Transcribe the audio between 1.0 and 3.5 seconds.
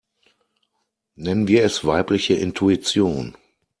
Nennen wir es weibliche Intuition.